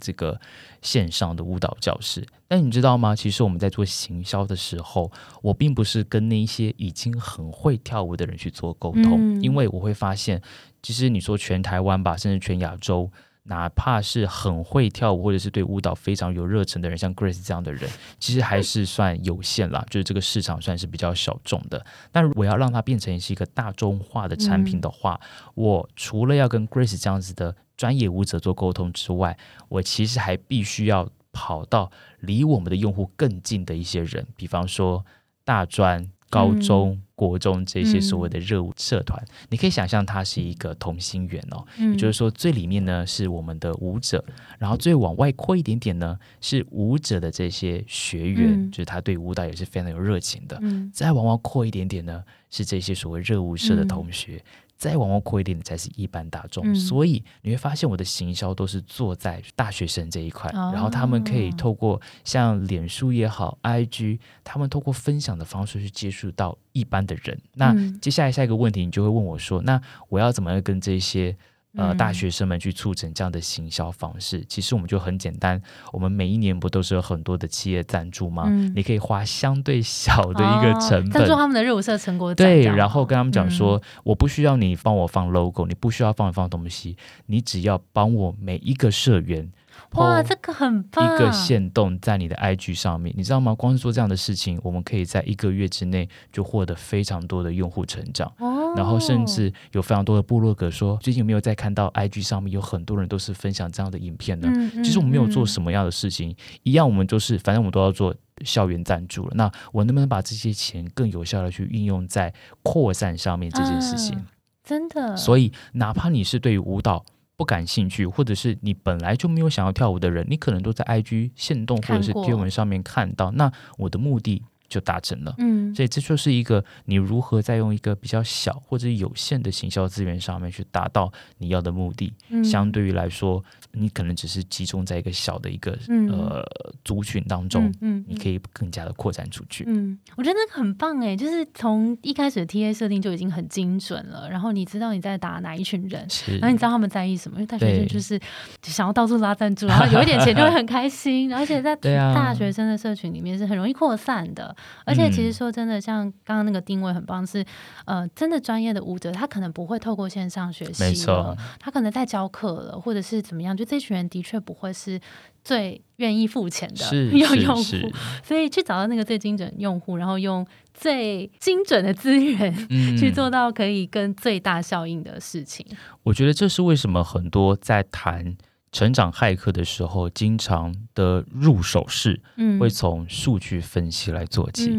[0.00, 0.40] 这个
[0.82, 3.14] 线上的舞蹈教室，但你知道吗？
[3.14, 5.10] 其实我们在做行销的时候，
[5.42, 10.40] 我并不是跟那些已经很会跳舞的人去做沟通，因为我会发现，
[10.82, 13.10] 其实你说全台湾吧，甚至全亚洲，
[13.44, 21.84] 哪怕是很会跳舞或者是对舞蹈非常有热忱的人，像 Grace 这样的人，其实还是算有限啦，就是这个市场算是比较小众的。
[22.12, 25.20] 但我要让它变成是一个大众化的产品的话，
[25.54, 27.54] 我除了要跟 Grace 这样子的。
[27.78, 29.38] 专业舞者做沟通之外，
[29.68, 35.06] 我其实还必须要跑到离我们的用户更近的一些人，比方说
[35.44, 39.24] 大专、高中、国中这些所谓的热舞社团。
[39.50, 44.24] 你可以想象它是一个同心圆哦，也就是说最里面呢是我们的舞者，
[44.58, 50.60] 然后最往外扩一点点呢是舞者的这些学员，就是他对舞蹈也是非常有热情的。
[50.92, 54.42] 再往外扩一点点呢是这些所谓热舞社的同学。
[54.78, 67.38] 再往后扩一点的才是一般大众，所以你会发现我的行销都是做在大学生这一块，然后他们可以透过像脸书也好，IG，他们透过分享的方式去接触到一般的人。
[67.54, 71.36] 那接下来下一个问题，你就会问我说：那我要怎么样跟这些？
[71.76, 75.60] 呃，大学生们去促成这样的行销方式，其实我们就很简单。
[75.92, 78.48] 我们每一年不都是有很多的企业赞助吗？
[78.74, 89.52] 你可以花相对小的一个成本，赞助他们的热舞社成果对，然后跟他们讲说，我不需要你帮我放 logo，你不需要放一放东西，你只要帮我每一个社员。
[89.92, 91.14] 哇，这个很棒！
[91.14, 93.54] 一个线动在你的 IG 上面，你知道吗？
[93.54, 98.32] 光是做这样的事情，我们可以在一个月之内就获得非常多的用户成长。
[98.38, 104.48] 哦，然后甚至有非常多的部落格说，最近有没有在看到 IG 上面有很多人都是分享这样的影片呢？
[104.84, 108.14] 其实我们没有做什么样的事情，一样我们就是，反正我们都要做
[108.44, 109.32] 校园赞助了。
[109.34, 114.24] 那我能不能把这些钱更有效的去运用在扩散上面这件事情？
[114.62, 115.16] 真的。
[115.16, 117.04] 所以，哪怕你是对于舞蹈。
[117.38, 123.30] 不感兴趣，或者是你本来就没有想要跳舞的人，你可能都在 IG 线动或者是贴文上面看到。
[123.30, 124.42] 那我的目的。
[124.68, 132.12] 就达成了，嗯，所以这就是一个你如何在用一个比较小或者有限的行销资源上面去达到你要的目的。
[132.44, 136.44] 相对于来说，你可能只是集中在一个小的一个呃
[136.84, 139.64] 族群当中，嗯，你可以更加的扩展出去。
[139.66, 146.06] 嗯，我觉得那个很棒哎，就是从一开始的 TA 设定就已经很精准了，然后你知道你在打哪一群人，
[146.40, 148.18] 然后你知道他们在意什么，因为大学生就是
[148.62, 154.54] 想要到处拉赞助，然后有一点钱就会很开心， 而且在大学生的社群里面是很容易扩散的。
[154.84, 157.44] 而且其实说真的，像刚刚那个定位很棒，是
[157.84, 165.00] 呃，真的专业的舞者，他可能不会透过线上学习，没错，他可能在教课了，或者是怎么样，就这群人的确不会是
[165.42, 167.92] 最愿意付钱的 用户，
[168.22, 172.54] 所以去找到那个最精准用户，然后用最精准的资源
[172.96, 175.66] 去做到可以跟最大效应的事情。
[176.04, 178.36] 我觉得这是为什么很多在谈。
[178.70, 182.20] 成长骇客的时候，经常的入手式
[182.60, 184.70] 会从数据分析来做起，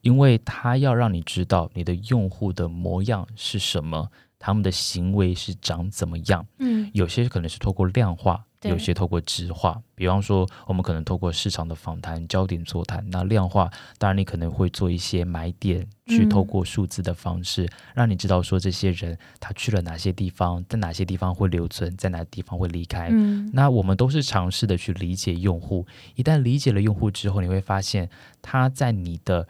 [0.00, 4.08] 因为他要让你知道你的用户的模样是什么，
[4.44, 6.46] 他们的行为是长怎么样。
[6.58, 13.02] 嗯，有些可能是透过量化有些透过质化，比方说我们可能透过市场的访谈、焦点座谈。
[13.10, 23.08] 那量化，当然你可能会做一些买点，去透过数字的方式，让你知道说这些人他去了哪些地方，在哪些地方会留存，在哪地方会离开。
[23.52, 25.86] 那我们都是尝试的去理解用户，
[26.16, 28.10] 一旦理解了用户之后，你会发现
[28.42, 29.48] 他在你的。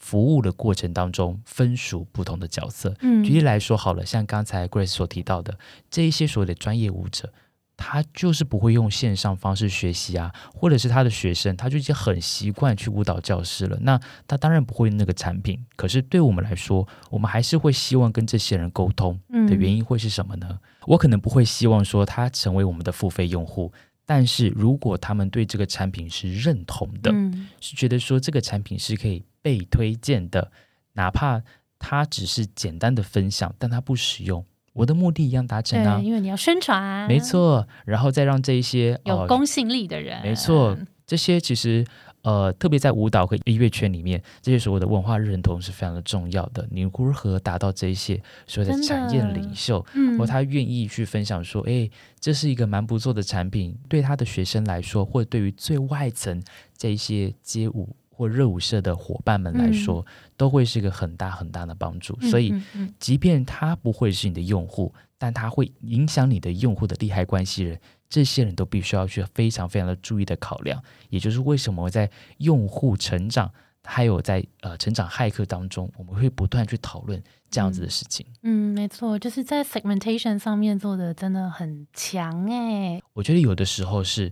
[0.00, 2.92] 服务的过程当中，分属不同的角色。
[3.00, 5.56] 嗯，举例来说，好了，像刚才 Grace 所提到的，
[5.88, 7.32] 这一些所谓的专业舞者，
[7.76, 13.78] 他就是不会用线上方式学习啊，或者是他的学生，他就已经很习惯去舞蹈教室了。
[13.82, 15.64] 那他当然不会那个产品。
[15.76, 20.58] 可是对我们来说，我们还是会希望跟这些人沟通的原因会是什么呢？
[20.86, 23.72] 我可能不会希望说他成为我们的付费用户。
[24.06, 27.12] 但是如果他们对这个产品是认同的，
[27.60, 30.50] 是觉得说这个产品是可以被推荐的，
[30.94, 31.42] 哪怕
[31.78, 36.00] 它只是简单的分享，但它不使用，我的目的一样达成啊。
[36.02, 40.76] 因为你要宣传，没错，然后再让这一些有公信力的人，没错，
[41.06, 41.84] 这些其实。
[42.22, 46.68] 呃，特别在舞蹈和音乐圈里面，这些所谓的文化认同是非常的重要的。
[46.70, 49.82] 你如何达到这一些所谓的产业领袖，
[50.18, 51.88] 或他愿意去分享说，哎，
[52.20, 56.42] 这是一个蛮不错的产品，对他的学生来说，或者对于最外层
[56.76, 60.04] 这一些街舞或热舞社的伙伴们来说，
[60.36, 62.20] 都会是一个很大很大的帮助。
[62.20, 62.54] 所以，
[62.98, 67.80] 即便他不会是你的用户，但他会影响你的用户的利害关系人。
[68.10, 73.50] 这些人都必须要去非常非常的注意的考量，也就是为什么在用户成长
[73.84, 78.26] 还有在呃成长骇客当中，我们会不断去讨论这样子的事情。
[78.42, 83.00] 嗯，没错，就是在 segmentation 上面做的真的很强哎。
[83.14, 84.30] 我觉得有的时候是。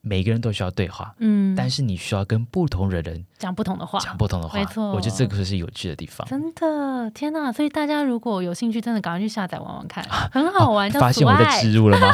[0.00, 6.26] 每个人都需要对话，嗯，但是你需要跟不同的人讲不同的话，讲不同的话，没错，我觉得这个是有趣的地方。
[6.28, 7.52] 真的，天哪！
[7.52, 10.90] 所以大家如果有兴趣，真的赶快去下载玩玩看，很好玩。
[10.92, 12.12] 发现我的植入了吗？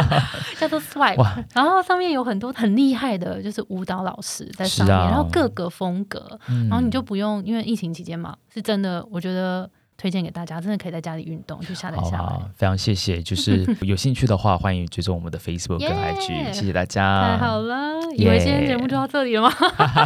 [0.58, 9.68] 叫做 Swipe，然后上面有很多很厉害的，就是舞蹈老师在上面，然后各个风格，然后你就不用，因为疫情期间嘛，是真的，我觉得。
[10.02, 12.40] 推荐给大家，真的可以在家里运动，去下载下来。
[12.56, 16.52] 非常谢谢，就是 有兴趣的话，欢迎追踪我们的 Facebook 跟 IG。
[16.52, 17.94] 谢谢大家，太好了！
[18.16, 19.52] 以为今天节目就到这里了吗？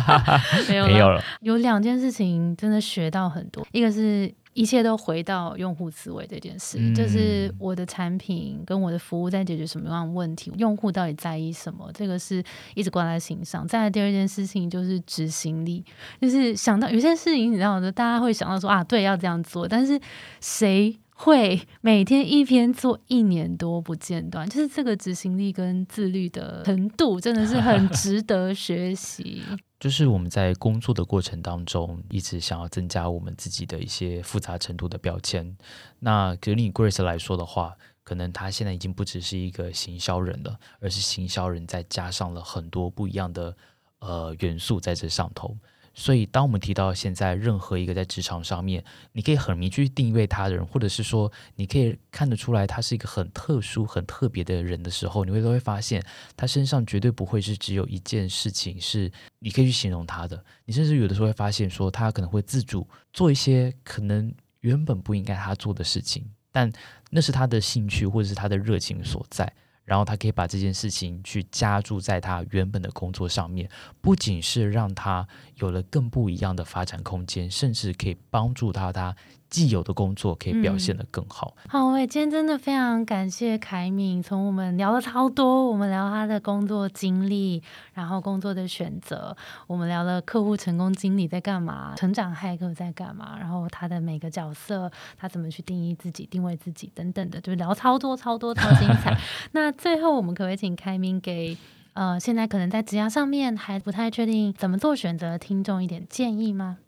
[0.68, 1.24] 没有， 没有了。
[1.40, 4.30] 有两件事情真的学到很多，一个是。
[4.56, 12.42] 一切都回到用户思维这件事，就是我的产品跟我的服务在解决什么样的问题，用户到底在意什么，这个是
[12.74, 13.68] 一直挂在心上。
[13.68, 15.84] 再来第二件事情就是执行力，
[16.20, 20.00] 就是想到有些事情，你知道的，大家会想到说啊，对，要这样做，但是
[20.40, 24.48] 谁会每天一篇做一年多不间断？
[24.48, 29.42] 就是这个执行力跟自律的程度，真的是很值得学习。
[29.78, 35.56] 就是我们在工作的过程当中，一直想要增加我们自己的一些复杂程度的标签。
[35.98, 43.54] 那给你 Grace 来说的话，可能他现在已经不只是一个行销人了，而是行销人再加上了很多不一样的
[43.98, 45.56] 呃元素在这上头。
[45.98, 56.04] 所以，当我们提到现在任何一个在职场上面，你可以很明确定位他的人，或者是说你可以看得出来他是一个很特殊、很特别的人的时候，你会都会发现
[56.36, 60.44] 他身上绝对不会是只有一件事情是你可以去形容他的。
[60.66, 64.30] 你甚至有的时候会发现说，他可能会自主做一些可能
[64.60, 66.70] 原本不应该他做的事情，但
[67.08, 69.50] 那是他的兴趣或者是他的热情所在。
[69.86, 73.70] 然后他可以把这件事情去加注在他原本的工作上面，
[74.02, 79.16] 不仅是让他有了更不一样的发展空间，甚至可以帮助到他。
[79.48, 81.56] 既有的工作可以表现得更好。
[81.68, 87.62] 好，我今天真的非常感谢凯敏，从我们聊了超多，我们聊他的工作经历，
[87.94, 89.36] 然后工作的选择，
[89.66, 99.16] 我们聊了客户成功经理在干嘛，成长骇客在干嘛，然后他的每个角色，他怎么去定义自己、定位自己等等的，就是聊超多、超多、超精彩。
[99.52, 101.56] 那最后，我们可不可以请凯敏给
[101.94, 106.78] 呃，现在可能在职涯上面还不太确定怎么做选择的听众一点建议吗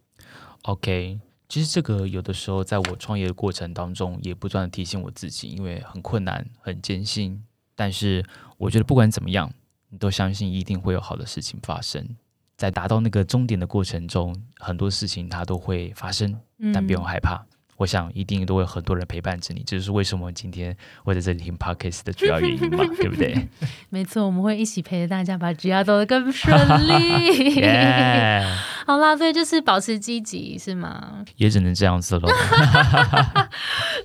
[0.63, 1.21] ？OK。
[1.49, 7.43] 其实这个有的时候，在我创业的过程当中，也不断的提醒我自己，因为很困难、很艰辛。
[7.75, 8.25] 但是
[8.59, 9.51] 我觉得不管怎么样，
[9.89, 12.17] 你都相信一定会有好的事情发生。
[12.57, 16.39] 在达到那个终点的过程中，很多事情它都会发生，
[16.75, 17.47] 但不用害怕。
[17.79, 23.49] 我想一定都会有很多人陪伴着你，这就是为什么今天会在这里听 podcast 的主要原因嘛， 对不对？
[23.89, 26.55] 没错，我们会一起陪着大家把职业走得更顺
[26.87, 27.63] 利。
[28.87, 31.25] 好啦，所以就是保持积极，是吗？
[31.37, 32.29] 也只能这样子喽。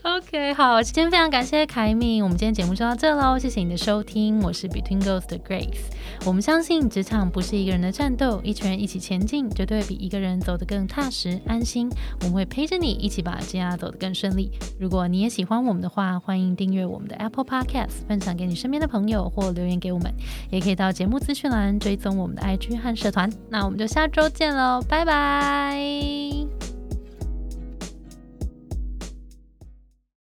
[0.04, 5.80] OK，好，今天非常感谢凯米，我们今天节目就到这喽，谢谢你的收听，我是 Between Girls 的 Grace。
[6.26, 11.90] 我们相信职场不是一个人的战斗，一群人一起前进，绝对比一个人走得更踏实安心。
[12.22, 14.52] 我们会陪着你一起把这样走得更顺利。
[14.80, 20.14] 如果你也喜欢我们的话，欢迎订阅我们的 Apple Podcast，分享给你身边的朋友或留言给我们，
[20.50, 23.32] 也可以到节目资讯栏追踪我们的 IG 和社团。
[23.50, 26.83] 那我们就下周见喽，拜拜。